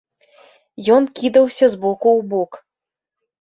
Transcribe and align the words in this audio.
Ён 0.95 1.03
кідаўся 1.19 1.65
з 1.75 1.79
боку 1.85 2.09
ў 2.19 2.21
бок. 2.33 2.51